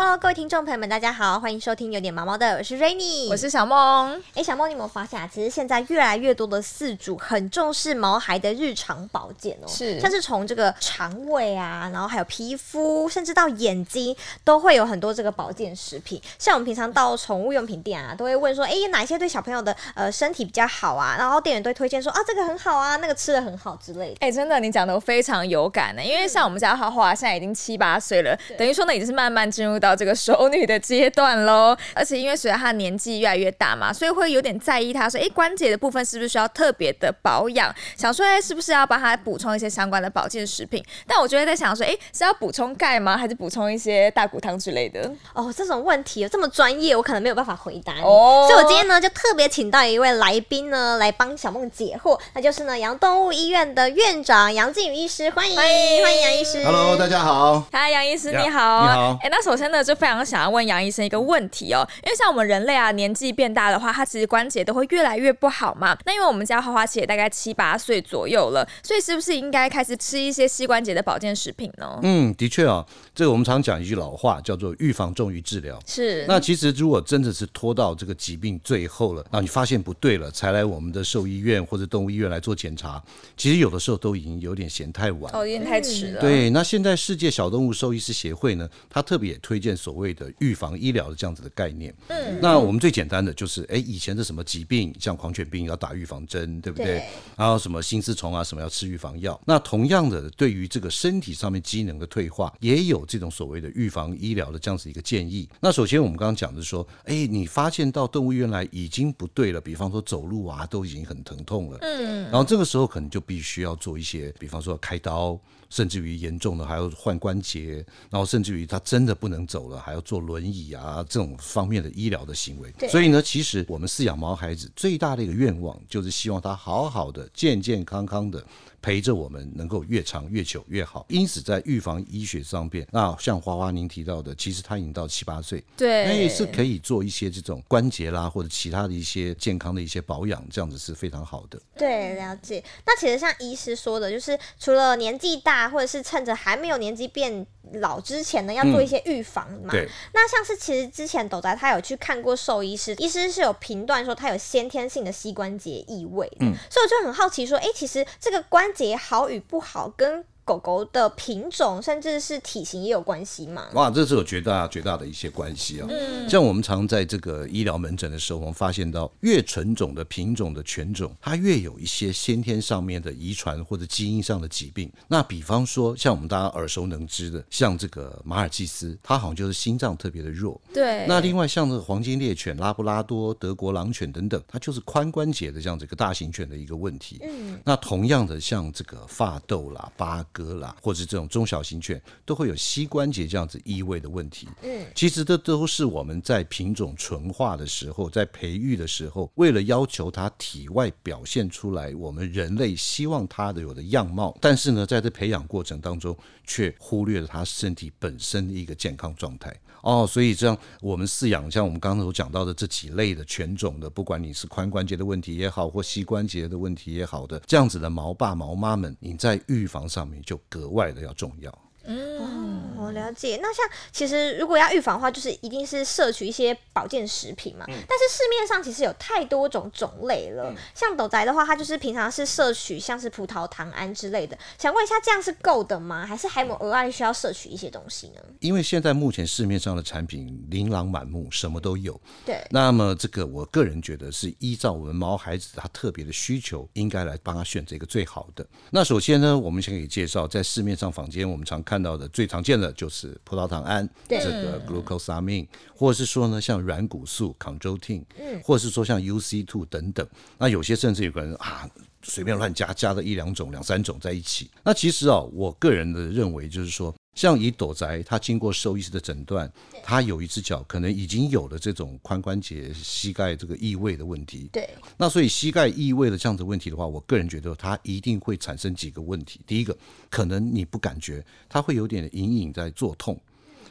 [0.00, 4.22] Hello，各位听众朋友们，大家好，欢迎收听有点毛毛的，我是 Rainy，我是小梦。
[4.32, 5.28] 哎，小梦，你有没有发现啊？
[5.28, 14.14] 其实现在越来越多的饲主很重视毛孩的日常保健哦，是像是从这个肠胃啊，然后还有皮肤，甚至到眼睛，
[14.44, 16.22] 都会有很多这个保健食品。
[16.38, 21.16] 像我们平常到宠物用品店啊，都会问说，哎，哪一些对小朋友的呃身体比较好啊？
[21.18, 24.16] 然后店员都会推荐说，啊，这个很好啊，那个吃的很好之类的。
[24.20, 29.87] 哎，真的，你讲的我非常有感呢，因为像我们家花花现在已经七八岁了，等于说呢，已经是慢慢进入到。
[29.88, 37.74] 到这个熟女的阶段喽， 而且因为随着她年纪越来越大嘛，所以会有点在意她说，哎，关节的部分是不是需要特别的保养？
[37.96, 40.84] 想说，哎，是不是要帮她补充一些相关的保健食品？
[41.06, 43.16] 但我就会在想说，哎，是要补充钙吗？
[43.16, 45.10] 还是补充一些大骨汤之类的？
[45.32, 48.02] 哦，这种问题这么专业，我可能没有办法回答你。
[48.02, 56.62] 哦，所以我今天呢，就特别请到一位来宾呢，来帮小梦解惑，那就是呢，杨动物医院的院长杨靖宇医师，欢迎欢迎欢迎杨医师。
[56.62, 57.64] Hello，大家好。
[57.72, 58.82] 嗨，杨医师你好。
[58.82, 59.18] 你好。
[59.22, 59.77] 哎，那首先呢。
[59.82, 65.96] 就非常想要问杨医生一个问题哦，因为像我们人类啊，年纪变大的话，它其实关节都会越来越不好嘛。
[66.04, 71.98] 那因为我们家花花其实大概七八岁左右了，所以是不是应该开始吃一些膝关节的保健食品呢？
[72.02, 72.84] 嗯，的确啊，
[73.18, 75.76] 这个我们常讲一句老话，叫做预防重于治疗。
[75.84, 76.24] 是。
[76.28, 83.02] 那其实如果真的是拖到这个疾病最后了，那你发现不对了，才来我们的兽医院或者动物医院来做检查，
[83.36, 86.20] 其实有的时候都已经有点嫌太晚，哦，有点太迟了。
[86.20, 86.50] 对。
[86.50, 97.02] 那现在世界小动物兽医师协会呢，它特别也推荐所谓的预预防医疗的这样子的概念，嗯，那我们最简单的就是，哎，以前的什么疾病，像狂犬病要打预防针，对不对？
[97.36, 99.38] 然后什么心丝虫啊，什么要吃预防药。
[99.44, 105.48] 那同样的，对于这个身体上面机能的退化，也有这种所谓的预防医疗的这样子一个建议。
[105.60, 115.40] 那首先我们刚刚讲的说，哎，你发现到动物医院来已经不对了，比方说走路啊都已经很疼痛了，嗯，然后这个时候可能就必须要做一些，比方说开刀。
[115.70, 122.72] 甚至于严重的还要换关节，然后甚至于他真的不能走了，还要坐轮椅啊这种方面的医疗的行为。
[122.88, 128.42] 所以呢，其实我们饲养毛孩子最大的一个愿望，就是希望他好好的、健健康康的。
[128.80, 141.60] 陪着我们能够越长越久越好，因此在预防医学上边，那像花花您提到的，其实他已经到七八岁，对，那也是可以做一些这种关节啦或者其他的一些健康的一些保养，这样子是非常好的。
[141.76, 142.62] 对，了解。
[142.86, 147.46] 那其实像医师说的，就是除了年纪大，或者是趁着还没有年纪变。
[147.74, 149.70] 老之前呢，要做一些预防嘛。
[149.70, 149.88] 对。
[150.12, 156.30] 那像是其实之前斗仔他有去看过兽医师，医师是有评断说他有先天性的膝关节异位。
[156.40, 156.54] 嗯。
[156.70, 160.24] 所以我就很好奇说，哎，其实这个关节好与不好跟。
[160.48, 163.66] 狗狗的品种甚至是体型也有关系嘛？
[163.74, 165.86] 哇，这是有绝大绝大的一些关系啊！
[165.90, 174.90] 嗯，像我们常在这个医疗门诊的时候，我们发现到越纯种的品种的犬种，它越有一些先天上面的遗传或者基因上的疾病。
[175.06, 180.58] 那比方说，像我们大家耳熟能知的，像这个马尔济斯，它好像就是心脏特别的弱。
[180.72, 181.04] 对。
[181.06, 187.18] 那另外像这个黄金猎犬、拉布拉多、德国狼犬等等，它就是髋关节的这样子一个大型犬的一个问题。
[187.22, 187.60] 嗯。
[187.62, 190.24] 那同样的，像这个发豆啦、巴。
[190.44, 194.46] 哥啦，或者这种中小型犬都会有膝关节这样子异位的问题。
[194.62, 206.16] 嗯，其实这都是我们在品种纯化的时候，在培育的时候，为了要求它体外表现出来我们人类希望它的有的样貌，但是呢，在这培养过程当中，
[206.46, 209.54] 却忽略了它身体本身的一个健康状态。
[209.82, 221.67] 哦，所以这样我们饲养像我们刚才所讲到的这几类的犬种的，不管你是髋关节的问题也好，或膝关节的问题也好的，这样子的毛爸毛妈们，你在预防上面就格外的要重要。
[221.90, 223.38] 嗯，我了解。
[223.40, 227.64] 那像其实如果要预防的话，就是一定是摄取一些保健食品嘛。
[227.66, 230.54] 但是市面上其实有太多种种类了。
[230.74, 234.38] 像斗宅的话，它就是平常是摄取像是葡萄糖胺之类的。
[234.58, 236.04] 想问一下，这样是够的吗？
[236.04, 238.20] 还是还有额外需要摄取一些东西呢？
[238.40, 241.98] 因为现在目前市面上的产品琳琅满目，什么都有。
[242.26, 242.46] 对。
[242.50, 248.46] 那么这个我个人觉得是依照我们毛孩子他特别的需求，应该来帮他选择一个最好的。
[248.70, 251.77] 那首先呢，我们先可以介绍在市面上坊间我们常看。
[251.78, 255.46] 看到的最常见的就是葡萄糖胺，这个 glucosamine，
[255.76, 260.04] 或者是说呢，像软骨素 c o n d r o t i n 嗯，或者是说像 UC two 等等。
[260.38, 261.70] 那有些甚至有个人啊，
[262.02, 264.50] 随便乱加，加了一两种、两三种在一起。
[264.64, 266.92] 那其实啊，我个人的认为就是说。
[267.18, 274.48] 像以斗宅，他经过兽医师的诊断，他有一只脚可能已经有了这种髋关节、膝盖这个异位的问题。
[274.52, 279.40] 对，那所以膝盖异位的这样子问题的话，我个人觉得它一定会产生几个问题。
[279.48, 279.76] 第一个，
[280.08, 283.20] 可能你不感觉，它会有点隐隐在作痛。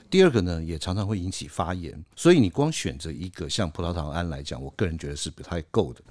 [0.10, 6.02] 第二个呢，也常常会引起发炎，所以你光选择一个像葡萄糖胺来讲，我个人觉得是不太够的。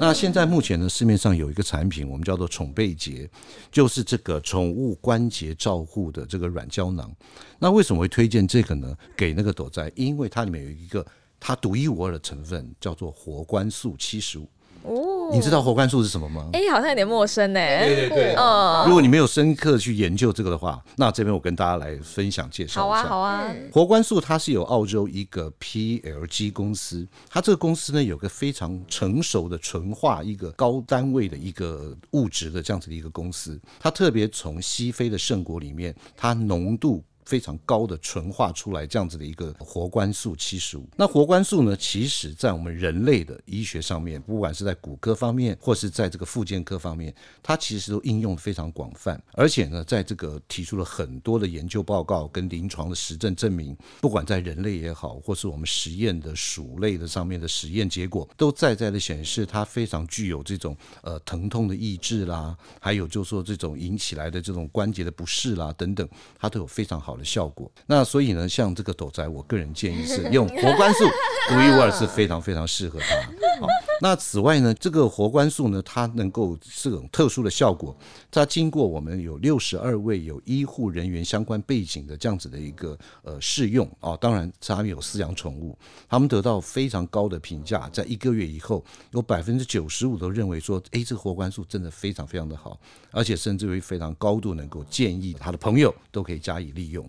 [0.00, 3.28] 那现在目前呢，市面上有一个产品，我们叫做宠贝洁，
[3.70, 7.14] 就是这个宠物关节照护的这个软胶囊。
[7.58, 8.96] 那为什么会推荐这个呢？
[9.16, 11.06] 给那个朵仔，因为它里面有一个
[11.38, 14.48] 它独一无二的成分，叫做活关素七十五。
[14.84, 16.48] 哦，你知道活关素是什么吗？
[16.52, 17.60] 哎，好像有点陌生呢。
[17.60, 23.44] 对对对，哦，如果你没有深刻去研究这个的话，那这边我跟大家来分享介绍好啊，好啊。
[23.72, 37.02] 活关素它是有澳洲一个 PLG 公司，它这个公司呢有个非常成熟的纯化一个高单位的一个物质的这样子的一个公司，它特别从西非的圣果里面，它浓度。
[37.24, 66.08] 非常高的纯化出来这样子的一个活关素七十五，那活关素呢，其实在我们人类的医学上面，不管是在骨科方面，或是在这个附件科方面，它其实都应用非常广泛，而且呢，在这个提出了很多的研究报告跟临床的实证证明，不管在人类也好，或是我们实验的鼠类的上面的实验结果，都在在的显示它非常具有这种呃疼痛的抑制啦，还有就是说这种引起来的这种关节的不适啦等等，
[66.38, 67.22] 它都有非常好好的。
[67.32, 71.04] 效果，那所以呢，像这个斗宅，我个人建议是用活关素，
[71.48, 73.16] 独一无二是非常非常适合它。
[73.58, 73.68] 好，
[74.02, 77.96] 那此外呢，这个活关素呢，它能够这种特殊的效果，
[78.30, 85.78] 它经过我们有六十二位有医护人员相关背景的这样子的一个呃试用啊，当然他们有饲养宠物，
[86.08, 92.78] 他们得到非常高的评价，在一个月以后，有百分之九十五都认为说，哎，这个活关素真的非常非常的好，
[93.12, 97.01] 而且甚至于非常高度能够建议他的朋友都可以加以利用。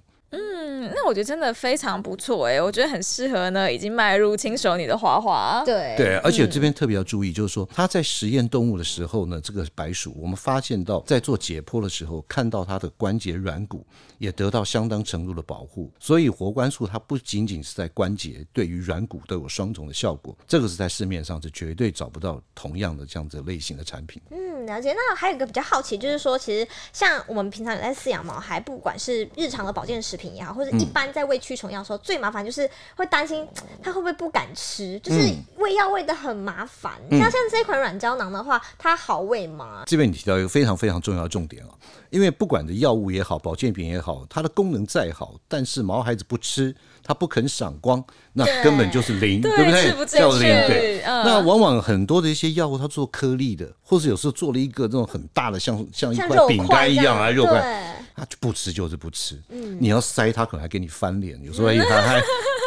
[0.96, 5.64] 那我觉得真的非常不错哎，我觉得很适合呢，已经迈入轻熟女的花花。
[5.66, 13.86] 对对，而且这边特别要注意，就是说它在实验动物的时候呢，这个白鼠，我们发现到在做解剖的时候，看到它的关节软骨
[14.18, 15.92] 也得到相当程度的保护。
[16.00, 20.38] 所以活关素它不仅仅是在关节，对于软骨都有双重的效果。
[20.48, 24.22] 这个是在市面上是绝对找不到同样的这样子类型的产品。
[24.32, 24.94] 嗯，了解。
[24.94, 33.48] 那还有一个比较好奇，就是说，其实像我们平常有在饲养毛孩，不管是日常的保健食品也好，或者一般在喂驱虫药的时候，最麻烦就是会担心
[33.82, 36.94] 它会不会不敢吃，就是喂药喂的很麻烦。
[37.12, 39.84] 像像这一款软胶囊的话，它好喂吗？
[39.86, 41.70] 这边你提到一个非常非常重要的重点啊，
[42.10, 48.04] 因为不管的药物也好，保健品也好，它的功能再好，但是毛孩子不吃，它不肯赏光，
[48.34, 50.06] 那根本就是零，对不对？
[50.06, 51.02] 叫零对。
[51.04, 58.00] 那往往很多的一些药物，它做颗粒的，或是有时候做了一个这种很大的，像像一块饼干一样啊，肉块。
[58.16, 59.42] 他就不吃就是不吃，
[59.80, 62.22] 你要塞他可能还给你翻脸，有时候他还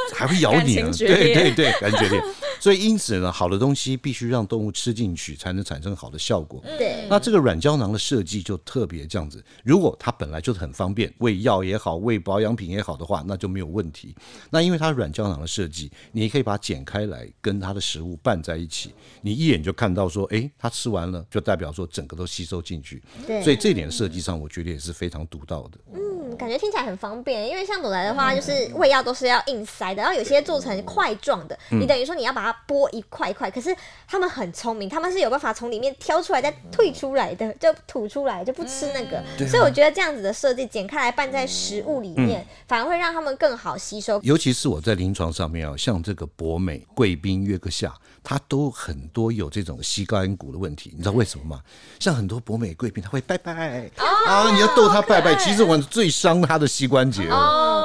[0.14, 2.23] 还会咬你呢，对对对，感觉烈。
[2.58, 6.62] 所以因此呢，好的东西必须让动物吃进去，才能产生好的效果。
[6.79, 9.44] 对，那这个软胶囊的设计就特别这样子。
[9.62, 14.17] 如果它本来就是很方便，喂药也好，喂保养品也好的话，那就没有问题。
[14.50, 23.02] 那因为它软胶囊的设计，你可以把它剪开来，跟它的食物拌在一起，你一眼就看到说，哎，它吃完了，就代表说整个都吸收进去。
[23.26, 25.79] 对，所以这点设计上，我觉得也是非常独到的。
[25.93, 26.00] 嗯，
[26.37, 33.26] 感觉听起来很方便，因为像朵来的话，就是胃药都是要硬塞的，然后有些做成块状的，你等于说你要把它剥一块。
[33.37, 33.76] 块，可是
[34.08, 39.23] 他们很聪明，他们是有办法从里面挑出来再退出来的，就吐出来就不吃那个。
[39.46, 44.19] 所以我觉得这样子的设计，剪开来拌在食物里面，反而会让他们更好吸收。
[44.23, 47.93] 尤其是我在临床上面啊，像这个博美、贵宾、约克夏，
[48.25, 51.61] 它都很多有这种膝盖骨的问题，你知道为什么吗？
[52.00, 57.28] 像很多博美、贵宾，他会拜拜啊，你要逗他拜拜，其实我最伤他的膝关节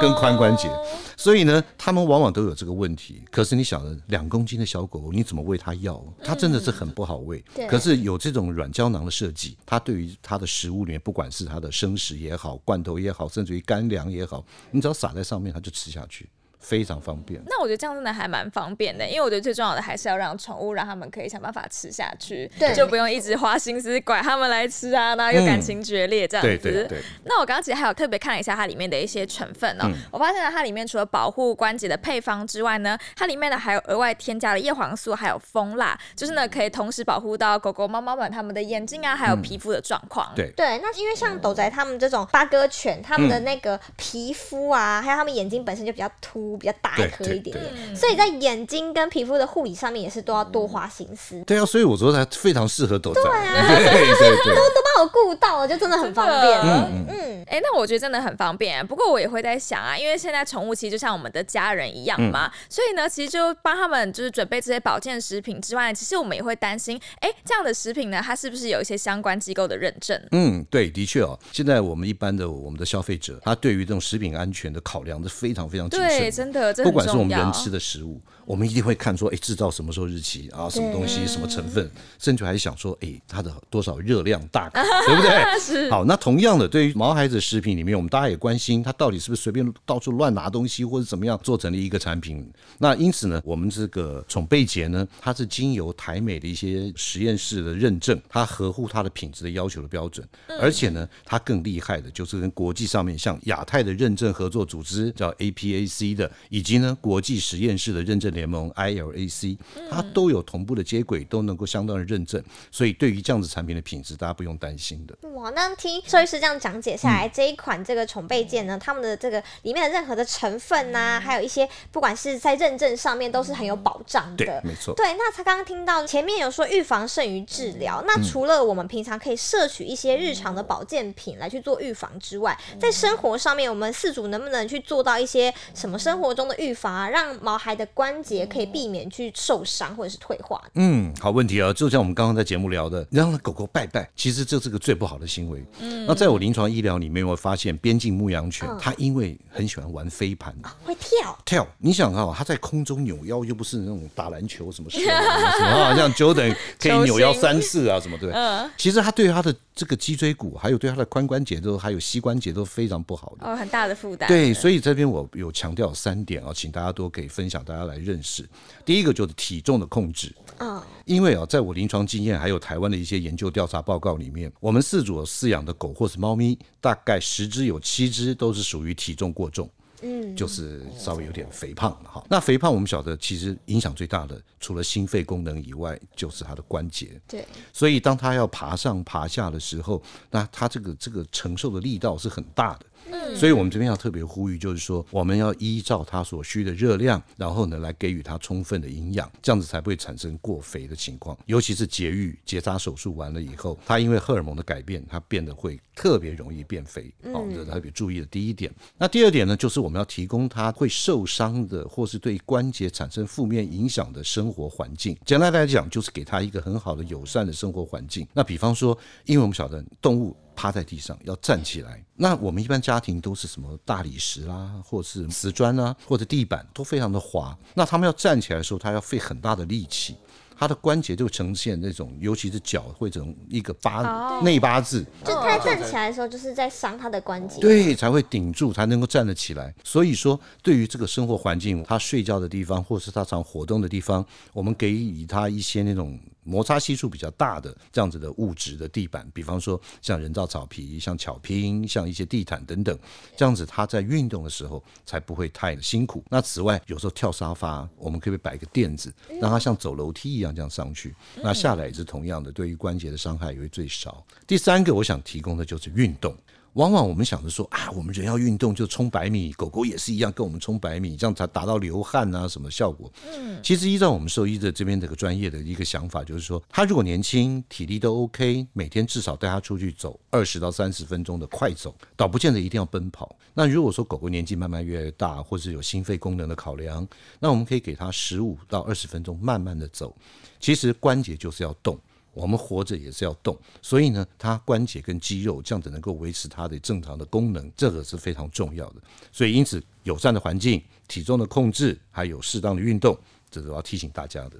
[0.00, 0.70] 跟髋关节。
[1.16, 3.22] 所以呢，他们往往都有这个问题。
[3.30, 6.02] 可是你晓得，两公斤的小狗狗，你怎么喂它药？
[6.24, 7.44] 它真的是很不好喂。
[7.68, 16.28] 可是有这种软胶囊的设计，它对于它的食物里面，不管是它的生食也好，罐头也好，甚至于干粮也好，你只要撒在上面，它就吃下去。
[16.62, 17.42] 非常方便。
[17.46, 26.56] 那我觉得这样真的还蛮方便的，因为我觉得最重要的还是要让宠物让他们可以想办法吃下去，对，就不用一直花心思拐他们来吃啊，然后又感情决裂这样子。
[26.62, 27.02] 对对对。
[27.24, 40.32] 那我刚刚其实还有特别看了一下它里面的一些成分哦，我发现了它里面除了保护关节的配方之外呢，它里面呢还有额外添加了叶黄素，还有蜂蜡，就是呢可以同时保护到狗狗、猫猫们它们的眼睛啊，还有皮肤的状况。
[40.36, 40.78] 对对。
[40.78, 47.24] 那因为像斗仔他们这种八哥犬，他们的那个皮肤啊，还有他们眼睛本身就比较凸、比较大一颗。
[47.32, 51.42] 一点点，所以在眼睛跟皮肤的护理上面也是都要多花心思。
[51.44, 53.22] 对啊，所以我说它非常适合抖仔。
[53.22, 56.60] 对啊， 对对对，都都帮我顾到了，就真的很方便。
[56.60, 57.06] 嗯嗯。
[57.08, 58.86] 嗯，哎，那我觉得真的很方便。
[58.86, 70.20] 不过我也会在想啊，因为现在宠物其实就像我们的家人一样嘛，所以呢，其实就帮他们就是准备这些保健食品之外，其实我们也会担心，哎，这样的食品呢，它是不是有一些相关机构的认证？
[70.32, 71.38] 嗯，对，的确哦。
[71.52, 76.08] 现在我们一般的我们的消费者，他对于这种食品安全的考量是非常非常谨慎。
[76.50, 78.20] 对，真的，不管是我们人吃的食物。
[78.44, 80.68] 我们一定会看说，哎，制造什么时候日期啊？
[80.68, 85.60] 什么东西，什么成分，甚至还想说，哎，它的多少热量大， 对不对？
[85.60, 85.88] 是。
[85.92, 92.44] 好，那同样的，对于毛孩子食品里面，我们大家也关心，它到底是不是随便到处乱拿东西，或者怎么样做成了一个产品？
[92.78, 100.26] 那因此呢，我们这个宠贝节呢，它是经由台美的一些实验室的认证，它合乎它的品质的要求的标准，
[100.60, 108.32] 而且呢，它更厉害的就是跟国际上面像亚太的认证合作组织叫 APAC 的，以及呢国际实验室的认证。
[108.32, 109.58] 联盟 ILAC，
[109.90, 115.14] 它都有同步的接轨，都能够相当的认证，所以对于这样子产品的品质，大家不用担心的。
[115.34, 124.46] 哇，那听兽医师这样讲解下来，这一款这个宠贝健呢，他们的这个里面的任何的成分呐，还有一些不管是在认证上面都是很有保障的。
[124.46, 124.94] 对，没错。
[124.94, 140.62] 对，那他刚刚听到前面有说预防胜于治疗，那除了我们平常可以摄取一些日常的保健品来去做预防之外，在生活上面，我们四组能不能去做到一些什么生活中的预防啊，让毛孩的关节可以避免去受伤或者是退化。
[140.74, 145.64] 嗯，好问题啊，就像我们刚刚在节目聊的，让狗狗拜拜，其实这是个最不好的行为。
[145.80, 151.66] 嗯，那在我临床医疗里面，我发现边境牧羊犬它因为很喜欢玩飞盘，会跳跳。
[151.78, 158.30] 你想啊，它在空中扭腰，又不是那种打篮球什么什么什么， 像 Jordan 可以扭腰三次啊什么对。
[158.32, 163.46] 嗯，其实它对它的这个脊椎骨，还有对它的髋关节都，还有膝关节都非常不好的。
[163.46, 164.28] 哦，很大的负担。
[164.28, 168.46] 对，所以这边我有强调三点啊，请大家都可以分享，大家来认识。
[168.84, 179.68] 第一个就是体重的控制啊，因为啊，在我临床经验还有台湾的一些研究调查报告里面，我们饲主饲养的狗或是猫咪，大概十只有七只都是属于体重过重，
[180.02, 182.24] 嗯，就是稍微有点肥胖哈。
[182.28, 187.20] 那肥胖我们晓得，其实影响最大的，除了心肺功能以外，就是他的关节。
[187.26, 192.86] 对，所以当他要爬上爬下的时候，那他这个这个承受的力道是很大的。
[193.34, 201.36] 所以，我们这边要特别呼吁，就是说，我们要依照它所需的热量，然后呢，来给予它充分的营养，这样子才不会产生过肥的情况。
[201.46, 207.12] 尤其是节育、结扎手术完了以后，它因为荷尔蒙的改变，它变得会特别容易变肥。
[207.32, 208.72] 好，这是特别注意的第一点。
[208.98, 215.16] 那第二点呢，就是我们要提供它会受伤的，或是对关节产生负面影响的生活环境。
[215.24, 218.26] 简单来讲，就是给它一个很好的友善的生活环境。
[218.32, 220.36] 那比方说，因为我们晓得动物。
[220.54, 227.56] 趴在地上要站起来，那我们一般家庭都是什么大理石啦，或是瓷砖啊，或者地板都非常的滑。
[227.74, 230.16] 那他们要站起来的时候，他要费很大的力气，
[230.56, 235.04] 他的关节就呈现那种，尤其是脚会成一个八内八字。
[235.24, 237.60] 就他站起来的时候，就是在伤他的关节。
[237.60, 239.74] 对，才会顶住，才能够站得起来。
[239.82, 246.18] 所以说，对于这个生活环境，他睡觉的地方，或是他常活动的地方，我们给予他一些那种。
[246.44, 252.98] 摩擦系数比较大的这样子的物质的地板，比方说像人造草皮、像巧拼、像一些地毯等等，
[253.36, 256.24] 这样子它在运动的时候才不会太辛苦。
[256.28, 264.24] 那此外，有时候跳沙发，我们可以摆个垫子，让它像走楼梯一样这样上去，那下来也是同样的，对于关节的伤害也会最少。
[264.46, 266.36] 第三个，我想提供的就是运动。
[266.74, 273.12] 往往我们想着说啊，我们人要运动就冲百米，狗狗也是一样，跟我们冲百米，这样才达到流汗啊什么效果？
[273.26, 283.36] 嗯，其实依照我们兽医的这边这个专业的一个想法，就是说，他如果年轻，体力都 OK，每天至少带他出去走二十到三十分钟的快走，倒不见得一定要奔跑。
[283.52, 287.06] 那如果说狗狗年纪慢慢越来越大，或是有心肺功能的考量，
[287.38, 290.16] 那我们可以给它十五到二十分钟慢慢的走。
[290.58, 291.98] 其实关节就是要动。
[292.32, 298.96] 我们活着也是要动，所以呢，它关节跟肌肉这样子能够维持它的正常的功能，这个是非常重要的。
[299.30, 303.16] 所以因此，友善的环境、体重的控制，还有适当的运动，
[303.50, 304.56] 这都要提醒大家的。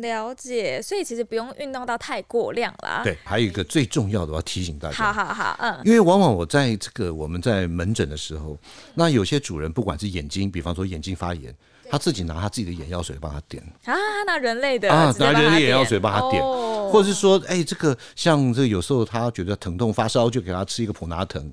[0.00, 0.80] 了解。
[0.82, 3.02] 所以其实不用运动到太过量啦。
[3.04, 4.94] 对，还有一个最重要的，我要提醒大家。
[4.94, 5.80] 好好好，嗯。
[5.84, 8.56] 因为往往我在这个我们在门诊的时候，
[8.94, 11.54] 那有些主人不管是眼睛，比方说眼睛发炎。
[11.88, 13.94] 他自己拿他自己的眼药水帮他点啊，
[14.26, 21.48] 拿人类的啊，拿人类眼药水帮他点，或者是说，哎，这个像这有时候他觉得疼痛发烧，就给他吃一个普拿疼。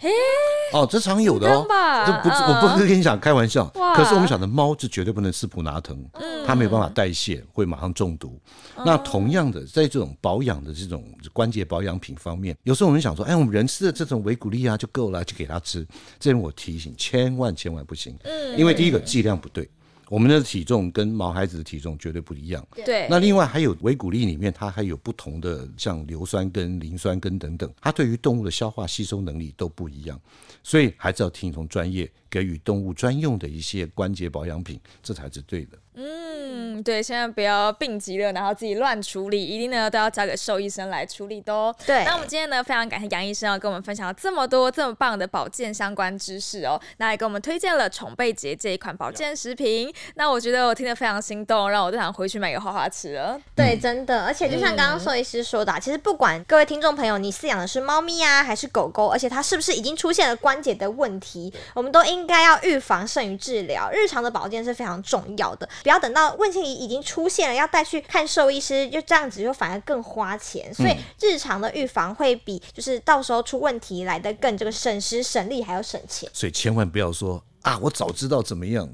[0.73, 1.65] 哦，这常有的哦，
[2.05, 3.65] 这不是我不是跟你讲开玩笑，
[3.95, 5.97] 可是我们想的猫是绝对不能吃普拿疼，
[6.45, 8.37] 它没有办法代谢，会马上中毒。
[8.85, 15.87] 那同样的，在这种保养的这种关节保养品方面，有时候我们想说，哎，我们人吃的这种维骨力啊就够了，就给它吃。
[16.19, 18.17] 这边我提醒，千万千万不行，
[18.57, 19.69] 因为第一个剂量不对。
[20.13, 22.63] 我们的体重跟毛孩子的体重绝对不一样。
[22.85, 30.21] 对，那另外还有维骨力里面，它还有不同的像硫酸根、磷酸根等等，它对于动物的消化吸收能力都不一样，
[30.61, 35.79] 所以还是要听从专业，给予动物专用的一些关节保养品，这才是对的。
[35.95, 41.75] 嗯，对，千万不要病急了，然后自己乱处理，一定呢都要交给兽医生来处理的哦。
[41.85, 49.93] 对那我们今天呢，非常感谢杨医生要跟我们分享了这么多这么棒的保健相关知识哦，那也给我们推荐了宠贝节这一款保健食品。
[50.15, 53.39] 那我觉得我听得非常心动，让我都想回去买给花花吃了。
[53.55, 63.89] 对，真的，而且就像刚刚兽医师说的啊、其实不管各位听众朋友，你饲养的是猫咪啊，还是狗狗，而且它是不是已经出现了关节的问题，我们都应该要预防胜于治疗。
[63.91, 70.73] 日常的保健是非常重要的，不要等到问题已经出现了，要带去看兽医师，就这样子就反而更花钱。
[70.73, 76.29] 所以日常的预防会比就是到时候出问题来的更这个省时省力还要省钱。
[76.33, 78.87] 所以千万不要说啊，我早知道怎么样，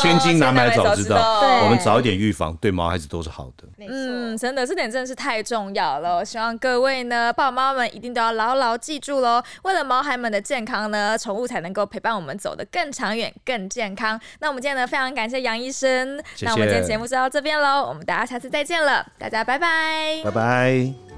[0.00, 1.40] 千金难买早知道。
[1.40, 3.66] 对我们早一点预防，对毛孩子都是好的。
[3.78, 6.16] 嗯，真的，这点真的是太重要了。
[6.16, 9.42] 我希望各位呢，爸爸妈妈们一定都要牢牢记住喽。
[9.64, 14.18] 为了毛孩们的健康呢，宠物才能够陪伴我们走得更长远、更健康。
[14.38, 16.16] 那我们今天呢，非常感谢杨医生。
[16.36, 20.20] 谢谢那我们今天节目就到这边喽，我们大家下次再见了，大家拜拜。
[20.22, 21.09] 拜拜。